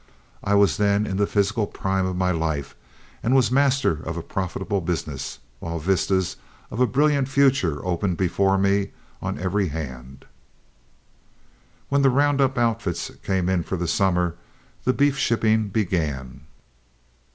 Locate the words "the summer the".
13.77-14.93